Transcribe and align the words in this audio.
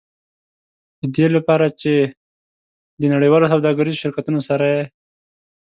د 0.99 1.01
دې 1.15 1.27
لپاره 1.35 1.67
چې 1.81 1.93
د 3.01 3.03
نړیوالو 3.13 3.51
سوداګریزو 3.53 4.01
شرکتونو 4.03 4.39
سره 4.49 4.65
یې. 4.75 4.83